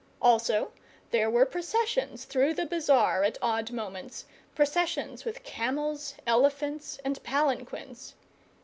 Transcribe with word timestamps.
Also 0.19 0.71
there 1.11 1.29
were 1.29 1.45
processions 1.45 2.25
through 2.25 2.55
the 2.55 2.65
bazaar 2.65 3.23
at 3.23 3.37
odd 3.39 3.69
moments 3.71 4.25
processions 4.55 5.25
with 5.25 5.43
camels, 5.43 6.15
elephants, 6.25 6.97
and 7.05 7.21
palanquins. 7.21 8.15